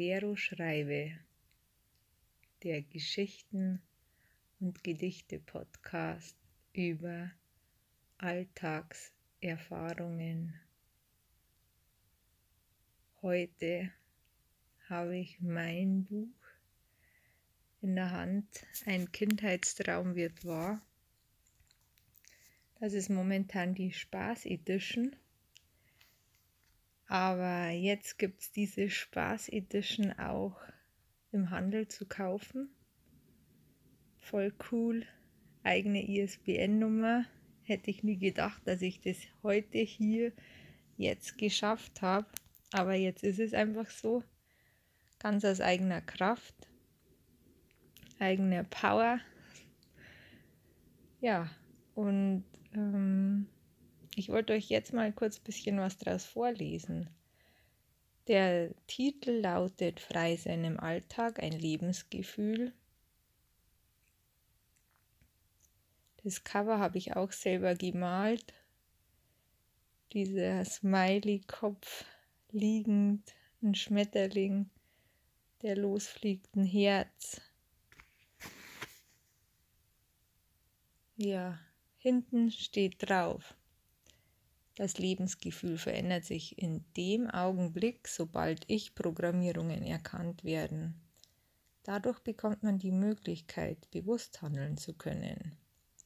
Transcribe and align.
Vero 0.00 0.34
Schreibe, 0.34 1.12
der 2.62 2.80
Geschichten 2.80 3.82
und 4.58 4.82
Gedichte 4.82 5.38
Podcast 5.38 6.38
über 6.72 7.30
Alltagserfahrungen. 8.16 10.58
Heute 13.20 13.92
habe 14.88 15.18
ich 15.18 15.38
mein 15.42 16.06
Buch 16.06 16.32
in 17.82 17.94
der 17.94 18.10
Hand. 18.10 18.48
Ein 18.86 19.12
Kindheitstraum 19.12 20.14
wird 20.14 20.46
wahr. 20.46 20.80
Das 22.76 22.94
ist 22.94 23.10
momentan 23.10 23.74
die 23.74 23.92
Spaß 23.92 24.46
Edition. 24.46 25.14
Aber 27.10 27.70
jetzt 27.70 28.18
gibt 28.18 28.40
es 28.40 28.52
diese 28.52 28.88
Spaß 28.88 29.48
Edition 29.48 30.12
auch 30.12 30.56
im 31.32 31.50
Handel 31.50 31.88
zu 31.88 32.06
kaufen. 32.06 32.70
Voll 34.16 34.54
cool. 34.70 35.04
Eigene 35.64 36.08
ISBN-Nummer. 36.08 37.24
Hätte 37.64 37.90
ich 37.90 38.04
nie 38.04 38.16
gedacht, 38.16 38.62
dass 38.64 38.80
ich 38.80 39.00
das 39.00 39.16
heute 39.42 39.78
hier 39.78 40.32
jetzt 40.96 41.36
geschafft 41.36 42.00
habe. 42.00 42.28
Aber 42.70 42.94
jetzt 42.94 43.24
ist 43.24 43.40
es 43.40 43.54
einfach 43.54 43.90
so. 43.90 44.22
Ganz 45.18 45.44
aus 45.44 45.60
eigener 45.60 46.02
Kraft. 46.02 46.54
Eigener 48.20 48.62
Power. 48.62 49.18
Ja, 51.20 51.50
und 51.96 52.44
ähm, 52.72 53.48
ich 54.14 54.28
wollte 54.28 54.52
euch 54.52 54.68
jetzt 54.68 54.92
mal 54.92 55.12
kurz 55.12 55.38
ein 55.38 55.44
bisschen 55.44 55.78
was 55.78 55.98
daraus 55.98 56.24
vorlesen. 56.24 57.10
Der 58.26 58.70
Titel 58.86 59.30
lautet 59.30 60.00
Frei 60.00 60.36
sein 60.36 60.64
im 60.64 60.78
Alltag, 60.78 61.42
ein 61.42 61.52
Lebensgefühl. 61.52 62.72
Das 66.22 66.44
Cover 66.44 66.78
habe 66.78 66.98
ich 66.98 67.16
auch 67.16 67.32
selber 67.32 67.74
gemalt. 67.74 68.52
Dieser 70.12 70.64
Smiley-Kopf 70.64 72.04
liegend, 72.50 73.34
ein 73.62 73.74
Schmetterling, 73.74 74.68
der 75.62 75.76
losfliegt, 75.76 76.54
ein 76.56 76.64
Herz. 76.64 77.40
Ja, 81.16 81.58
hinten 81.96 82.50
steht 82.50 83.08
drauf. 83.08 83.54
Das 84.80 84.96
Lebensgefühl 84.96 85.76
verändert 85.76 86.24
sich 86.24 86.56
in 86.56 86.82
dem 86.96 87.28
Augenblick, 87.28 88.08
sobald 88.08 88.64
Ich-Programmierungen 88.66 89.82
erkannt 89.82 90.42
werden. 90.42 90.98
Dadurch 91.82 92.20
bekommt 92.20 92.62
man 92.62 92.78
die 92.78 92.90
Möglichkeit, 92.90 93.90
bewusst 93.90 94.40
handeln 94.40 94.78
zu 94.78 94.94
können, 94.94 95.54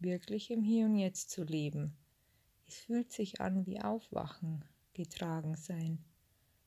wirklich 0.00 0.50
im 0.50 0.64
Hier 0.64 0.86
und 0.86 0.96
Jetzt 0.96 1.30
zu 1.30 1.44
leben. 1.44 1.96
Es 2.66 2.78
fühlt 2.78 3.12
sich 3.12 3.40
an 3.40 3.66
wie 3.66 3.80
Aufwachen, 3.80 4.64
getragen 4.94 5.54
sein, 5.54 6.04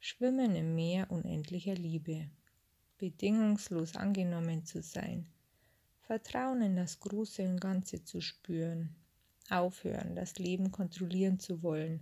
Schwimmen 0.00 0.54
im 0.54 0.74
Meer 0.74 1.10
unendlicher 1.10 1.74
Liebe, 1.74 2.30
bedingungslos 2.96 3.96
angenommen 3.96 4.64
zu 4.64 4.80
sein, 4.80 5.26
Vertrauen 6.00 6.62
in 6.62 6.74
das 6.74 7.00
Große 7.00 7.42
und 7.46 7.60
Ganze 7.60 8.02
zu 8.02 8.22
spüren, 8.22 8.96
aufhören, 9.52 10.16
das 10.16 10.38
Leben 10.38 10.70
kontrollieren 10.72 11.38
zu 11.38 11.62
wollen, 11.62 12.00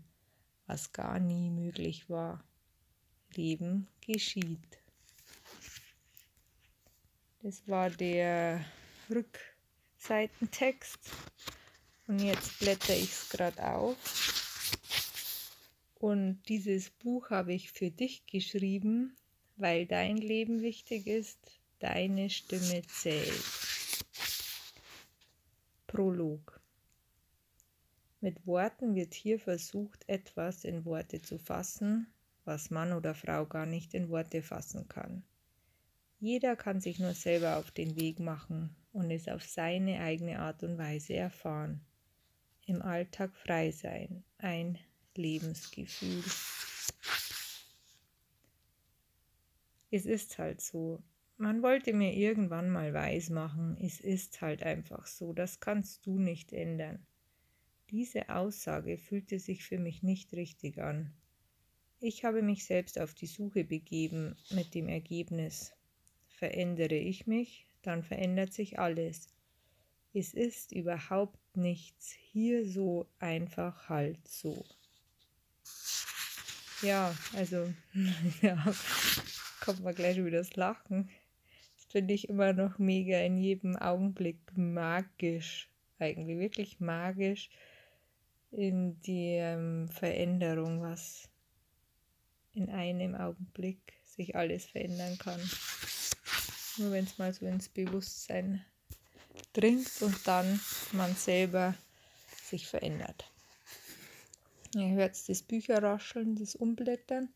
was 0.67 0.93
gar 0.93 1.19
nie 1.19 1.51
möglich 1.51 2.09
war. 2.09 2.45
Leben 3.35 3.87
geschieht. 4.01 4.79
Das 7.43 7.67
war 7.67 7.91
der 7.91 8.65
Rückseitentext. 9.09 10.99
Und 12.07 12.19
jetzt 12.21 12.59
blätter 12.59 12.95
ich 12.95 13.13
es 13.13 13.29
gerade 13.29 13.65
auf. 13.65 13.97
Und 15.95 16.43
dieses 16.49 16.91
Buch 16.91 17.31
habe 17.31 17.53
ich 17.53 17.71
für 17.73 17.91
dich 17.91 18.27
geschrieben, 18.27 19.17
weil 19.57 19.87
dein 19.87 20.17
Leben 20.17 20.63
wichtig 20.63 21.07
ist, 21.07 21.39
deine 21.79 22.31
Stimme 22.31 22.83
zählt. 22.87 23.45
Prolog. 25.87 26.60
Mit 28.23 28.47
Worten 28.47 28.95
wird 28.95 29.15
hier 29.15 29.41
versucht, 29.41 30.07
etwas 30.07 30.65
in 30.65 30.85
Worte 30.85 31.23
zu 31.23 31.39
fassen, 31.39 32.07
was 32.45 32.71
Mann 32.71 32.93
oder 32.93 33.15
Frau 33.15 33.47
gar 33.47 33.65
nicht 33.65 33.95
in 33.95 34.11
Worte 34.11 34.43
fassen 34.43 34.89
kann. 34.89 35.23
Jeder 36.19 36.55
kann 36.55 36.83
sich 36.83 36.99
nur 36.99 37.15
selber 37.15 37.57
auf 37.57 37.71
den 37.71 37.97
Weg 37.97 38.21
machen 38.21 38.77
und 38.93 39.11
es 39.11 39.27
auf 39.27 39.43
seine 39.43 40.01
eigene 40.01 40.39
Art 40.39 40.63
und 40.63 40.77
Weise 40.77 41.15
erfahren. 41.15 41.81
Im 42.67 42.83
Alltag 42.83 43.35
frei 43.35 43.71
sein, 43.71 44.23
ein 44.37 44.79
Lebensgefühl. 45.17 46.23
Es 49.91 50.05
ist 50.05 50.39
halt 50.39 50.61
so. 50.61 51.03
Man 51.39 51.63
wollte 51.63 51.95
mir 51.95 52.13
irgendwann 52.13 52.69
mal 52.69 52.93
weismachen, 52.93 53.79
es 53.81 53.99
ist 53.99 54.43
halt 54.43 54.63
einfach 54.63 55.07
so, 55.07 55.33
das 55.33 55.59
kannst 55.59 56.05
du 56.05 56.19
nicht 56.19 56.53
ändern. 56.53 57.07
Diese 57.91 58.29
Aussage 58.29 58.99
fühlte 58.99 59.41
sich 59.41 59.65
für 59.65 59.79
mich 59.79 60.05
nicht 60.05 60.33
richtig 60.33 60.79
an. 60.79 61.13
Ich 61.99 62.25
habe 62.25 62.41
mich 62.41 62.65
selbst 62.65 63.01
auf 63.01 63.15
die 63.15 63.27
Suche 63.27 63.65
begeben 63.65 64.37
mit 64.51 64.75
dem 64.75 64.89
Ergebnis. 64.89 65.73
Verändere 66.29 66.95
ich 66.95 67.27
mich, 67.27 67.67
dann 67.83 68.05
verändert 68.05 68.53
sich 68.53 68.79
alles. 68.79 69.27
Es 70.15 70.35
ist 70.35 70.71
überhaupt 70.71 71.57
nichts 71.57 72.13
hier 72.13 72.65
so 72.65 73.07
einfach 73.19 73.89
halt 73.89 74.27
so. 74.29 74.65
Ja, 76.83 77.13
also, 77.35 77.75
ja, 78.43 78.73
kommt 79.61 79.81
mal 79.81 79.95
gleich 79.95 80.17
wieder 80.17 80.39
das 80.39 80.55
Lachen. 80.55 81.11
Das 81.77 81.87
finde 81.87 82.15
ich 82.15 82.29
immer 82.29 82.53
noch 82.53 82.79
mega 82.79 83.19
in 83.19 83.37
jedem 83.37 83.77
Augenblick 83.77 84.39
magisch. 84.57 85.69
Eigentlich 85.99 86.39
wirklich 86.39 86.79
magisch 86.79 87.51
in 88.51 89.01
die 89.03 89.37
ähm, 89.37 89.89
Veränderung, 89.89 90.83
was 90.83 91.29
in 92.53 92.69
einem 92.71 93.15
Augenblick 93.15 93.93
sich 94.05 94.35
alles 94.35 94.67
verändern 94.67 95.17
kann. 95.19 95.41
Nur 96.79 96.93
wenn 96.93 97.05
es 97.05 97.19
mal 97.19 97.33
so 97.33 97.47
ins 97.47 97.69
Bewusstsein 97.69 98.65
dringt 99.53 100.03
und 100.03 100.27
dann 100.27 100.61
man 100.93 101.15
selber 101.15 101.75
sich 102.45 102.67
verändert. 102.67 103.31
Ihr 104.75 104.91
hört 104.91 105.29
das 105.29 105.43
Bücherrascheln, 105.43 106.37
das 106.37 106.55
Umblättern. 106.55 107.29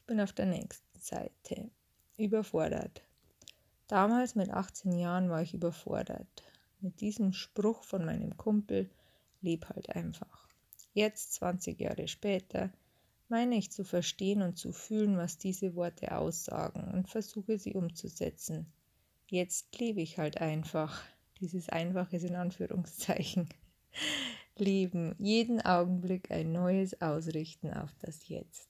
Ich 0.00 0.06
bin 0.06 0.20
auf 0.20 0.32
der 0.32 0.46
nächsten 0.46 1.00
Seite. 1.00 1.70
Überfordert. 2.16 3.02
Damals 3.88 4.34
mit 4.34 4.50
18 4.50 4.92
Jahren 4.92 5.28
war 5.28 5.42
ich 5.42 5.54
überfordert. 5.54 6.42
Mit 6.80 7.00
diesem 7.00 7.32
Spruch 7.32 7.84
von 7.84 8.04
meinem 8.04 8.36
Kumpel, 8.36 8.88
leb 9.42 9.68
halt 9.68 9.90
einfach. 9.90 10.48
Jetzt, 10.94 11.34
20 11.34 11.80
Jahre 11.80 12.08
später, 12.08 12.70
meine 13.28 13.56
ich 13.56 13.72
zu 13.72 13.82
verstehen 13.84 14.42
und 14.42 14.58
zu 14.58 14.72
fühlen, 14.72 15.16
was 15.16 15.38
diese 15.38 15.74
Worte 15.74 16.16
aussagen 16.16 16.90
und 16.92 17.08
versuche 17.08 17.58
sie 17.58 17.74
umzusetzen. 17.74 18.66
Jetzt 19.28 19.78
lebe 19.78 20.02
ich 20.02 20.18
halt 20.18 20.40
einfach. 20.40 21.02
Dieses 21.40 21.68
Einfache 21.70 22.18
in 22.18 22.36
Anführungszeichen. 22.36 23.48
Leben, 24.56 25.14
jeden 25.18 25.62
Augenblick 25.62 26.30
ein 26.30 26.52
neues 26.52 27.00
Ausrichten 27.00 27.72
auf 27.72 27.90
das 28.00 28.28
Jetzt. 28.28 28.68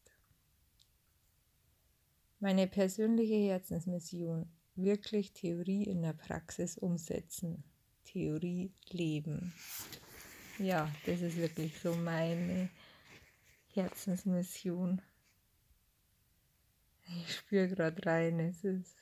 Meine 2.38 2.66
persönliche 2.68 3.34
Herzensmission, 3.34 4.46
wirklich 4.76 5.32
Theorie 5.32 5.82
in 5.82 6.02
der 6.02 6.12
Praxis 6.12 6.78
umsetzen. 6.78 7.64
Theorie 8.04 8.72
leben 8.90 9.52
ja, 10.58 10.90
das 11.06 11.20
ist 11.20 11.36
wirklich 11.36 11.78
so 11.80 11.94
meine 11.94 12.70
Herzensmission. 13.74 15.00
Ich 17.06 17.36
spüre 17.36 17.68
gerade 17.68 18.04
rein, 18.06 18.40
es 18.40 18.64
ist. 18.64 18.96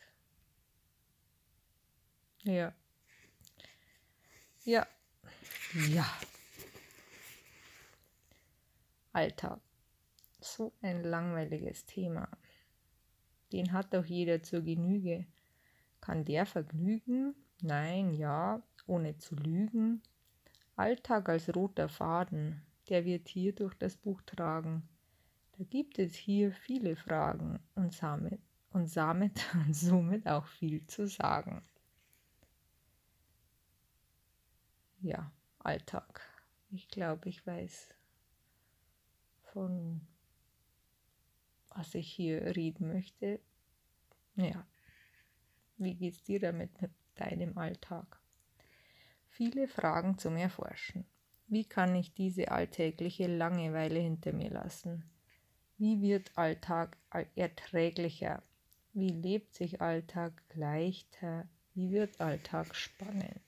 Ja. 2.42 2.74
Ja. 4.64 4.86
Ja. 5.88 6.06
Alltag. 9.12 9.60
So 10.40 10.72
ein 10.80 11.04
langweiliges 11.04 11.84
Thema. 11.84 12.28
Den 13.52 13.72
hat 13.72 13.92
doch 13.92 14.04
jeder 14.04 14.42
zur 14.42 14.62
Genüge. 14.62 15.26
Kann 16.00 16.24
der 16.24 16.46
vergnügen? 16.46 17.34
Nein, 17.60 18.14
ja, 18.14 18.62
ohne 18.86 19.18
zu 19.18 19.34
lügen. 19.34 20.02
Alltag 20.80 21.28
als 21.28 21.54
roter 21.54 21.90
Faden, 21.90 22.62
der 22.88 23.04
wird 23.04 23.28
hier 23.28 23.54
durch 23.54 23.74
das 23.74 23.98
Buch 23.98 24.22
tragen. 24.22 24.88
Da 25.58 25.64
gibt 25.64 25.98
es 25.98 26.14
hier 26.14 26.52
viele 26.52 26.96
Fragen 26.96 27.60
und 27.74 28.02
und 28.70 28.96
damit 28.96 29.46
und 29.54 29.76
somit 29.76 30.26
auch 30.26 30.46
viel 30.46 30.86
zu 30.86 31.06
sagen. 31.06 31.62
Ja, 35.02 35.30
Alltag. 35.58 36.22
Ich 36.70 36.88
glaube, 36.88 37.28
ich 37.28 37.46
weiß 37.46 37.90
von 39.52 40.00
was 41.68 41.94
ich 41.94 42.10
hier 42.10 42.56
reden 42.56 42.88
möchte. 42.88 43.40
Ja, 44.36 44.66
wie 45.76 45.94
geht's 45.94 46.22
dir 46.22 46.40
damit 46.40 46.80
mit 46.80 46.90
deinem 47.16 47.58
Alltag? 47.58 48.19
Viele 49.30 49.68
Fragen 49.68 50.18
zum 50.18 50.36
Erforschen. 50.36 51.06
Wie 51.46 51.64
kann 51.64 51.94
ich 51.94 52.14
diese 52.14 52.50
alltägliche 52.50 53.26
Langeweile 53.26 53.98
hinter 53.98 54.32
mir 54.32 54.50
lassen? 54.50 55.10
Wie 55.78 56.00
wird 56.02 56.36
Alltag 56.36 56.96
erträglicher? 57.34 58.42
Wie 58.92 59.08
lebt 59.08 59.54
sich 59.54 59.80
Alltag 59.80 60.42
leichter? 60.54 61.48
Wie 61.74 61.90
wird 61.90 62.20
Alltag 62.20 62.74
spannend? 62.74 63.40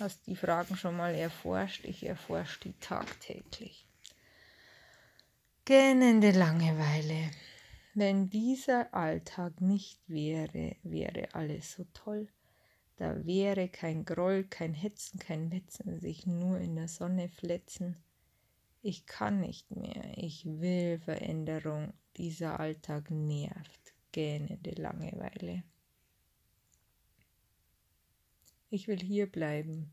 Hast 0.00 0.26
die 0.26 0.36
Fragen 0.36 0.76
schon 0.76 0.96
mal 0.96 1.14
erforscht? 1.14 1.84
Ich 1.84 2.04
erforsche 2.04 2.60
die 2.60 2.74
tagtäglich. 2.80 3.86
Gähnende 5.64 6.32
Langeweile. 6.32 7.30
Wenn 7.94 8.28
dieser 8.28 8.92
Alltag 8.92 9.60
nicht 9.60 10.00
wäre, 10.06 10.76
wäre 10.82 11.28
alles 11.32 11.72
so 11.72 11.84
toll. 11.94 12.28
Da 12.96 13.26
wäre 13.26 13.68
kein 13.68 14.06
Groll, 14.06 14.44
kein 14.44 14.72
Hetzen, 14.72 15.18
kein 15.18 15.50
Wetzen, 15.50 16.00
sich 16.00 16.26
nur 16.26 16.58
in 16.58 16.76
der 16.76 16.88
Sonne 16.88 17.28
fletzen. 17.28 17.96
Ich 18.80 19.04
kann 19.04 19.40
nicht 19.40 19.70
mehr, 19.70 20.16
ich 20.16 20.46
will 20.46 20.98
Veränderung, 20.98 21.92
dieser 22.16 22.58
Alltag 22.58 23.10
nervt, 23.10 23.94
gähnende 24.12 24.70
Langeweile. 24.70 25.62
Ich 28.70 28.88
will 28.88 29.00
hier 29.00 29.30
bleiben, 29.30 29.90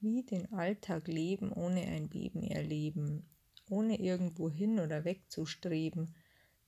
wie 0.00 0.22
den 0.22 0.50
Alltag 0.50 1.08
leben, 1.08 1.52
ohne 1.52 1.82
ein 1.82 2.08
Beben 2.08 2.42
erleben, 2.42 3.28
ohne 3.68 4.00
irgendwo 4.00 4.48
hin 4.48 4.80
oder 4.80 5.04
wegzustreben, 5.04 6.14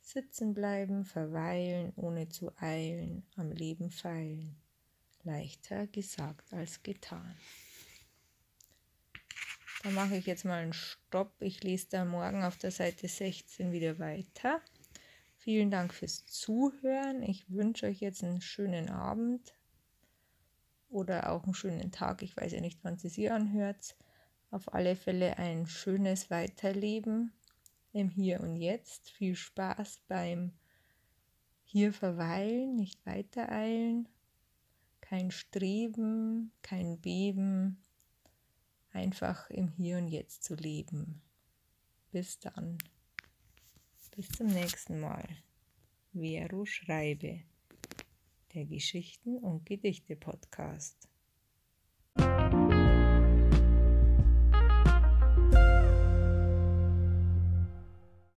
sitzen 0.03 0.53
bleiben, 0.53 1.07
verweilen, 1.07 1.95
ohne 1.97 2.29
zu 2.29 2.55
eilen, 2.59 3.25
am 3.37 3.51
Leben 3.53 3.91
feilen 3.91 4.61
leichter 5.27 5.87
gesagt 5.89 6.53
als 6.53 6.83
getan. 6.83 7.37
Da 9.83 9.91
mache 9.91 10.17
ich 10.17 10.27
jetzt 10.27 10.45
mal 10.45 10.63
einen 10.63 10.73
Stopp. 10.73 11.35
Ich 11.41 11.63
lese 11.63 11.89
da 11.91 12.05
morgen 12.05 12.43
auf 12.43 12.57
der 12.57 12.71
Seite 12.71 13.09
16 13.09 13.73
wieder 13.73 13.99
weiter. 13.99 14.63
Vielen 15.37 15.71
Dank 15.71 15.93
fürs 15.93 16.25
Zuhören. 16.27 17.23
Ich 17.23 17.51
wünsche 17.51 17.87
euch 17.87 18.01
jetzt 18.01 18.25
einen 18.25 18.41
schönen 18.41 18.89
Abend 18.89 19.53
oder 20.89 21.31
auch 21.31 21.45
einen 21.45 21.55
schönen 21.55 21.93
Tag. 21.93 22.23
Ich 22.23 22.37
weiß 22.37 22.53
ja 22.53 22.61
nicht, 22.61 22.79
wann 22.83 22.95
es 22.95 23.15
hier 23.15 23.35
anhört. 23.35 23.97
Auf 24.51 24.73
alle 24.73 24.97
Fälle 24.97 25.39
ein 25.39 25.67
schönes 25.67 26.31
Weiterleben 26.31 27.33
im 27.93 28.09
Hier 28.09 28.41
und 28.41 28.57
Jetzt. 28.57 29.11
Viel 29.11 29.37
Spaß 29.37 30.01
beim 30.09 30.53
Hier 31.65 31.93
verweilen, 31.93 32.77
nicht 32.77 33.05
weitereilen 33.05 34.09
kein 35.09 35.31
Streben, 35.31 36.51
kein 36.63 37.01
Beben, 37.01 37.81
einfach 38.91 39.49
im 39.51 39.69
Hier 39.69 39.99
und 39.99 40.09
Jetzt 40.09 40.43
zu 40.43 40.57
leben. 40.57 41.23
Bis 42.11 42.41
dann. 42.41 42.79
Bis 44.17 44.29
zum 44.31 44.49
nächsten 44.49 44.99
Mal. 44.99 45.25
Vero 46.13 46.65
Schreibe, 46.65 47.43
der 48.55 48.65
Geschichten- 48.65 49.39
und 49.39 49.65
Gedichte-Podcast. 49.65 51.09